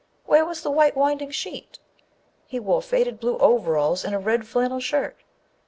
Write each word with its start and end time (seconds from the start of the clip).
Where 0.25 0.43
was 0.47 0.63
the 0.63 0.71
white 0.71 0.97
winding 0.97 1.29
sheet? 1.29 1.77
He 2.47 2.59
wore 2.59 2.81
faded 2.81 3.19
blue 3.19 3.37
overalls 3.37 4.03
and 4.03 4.15
a 4.15 4.17
red 4.17 4.47
flannel 4.47 4.79
shirt! 4.79 5.17